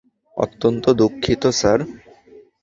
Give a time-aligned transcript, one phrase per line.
[0.37, 1.79] অত্যন্ত দুঃখিত স্যার।